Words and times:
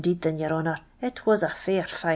d 0.03 0.05
thin, 0.23 0.37
yo;;: 0.41 0.47
h 0.55 0.57
'nour, 0.63 0.79
it 1.07 1.17
wa* 1.27 1.35
a 1.47 1.49
fair 1.63 1.85
ti. 1.99 2.07